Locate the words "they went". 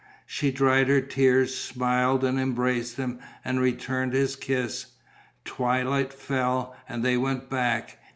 7.05-7.51